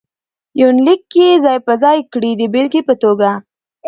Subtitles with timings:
[0.59, 3.29] يونليک کې ځاى په ځاى کړي د بېلګې په توګه: